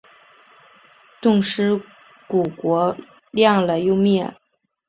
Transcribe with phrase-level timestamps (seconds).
[1.21, 1.79] 冻尸
[2.27, 2.97] 骨国
[3.29, 4.33] 亮了又灭。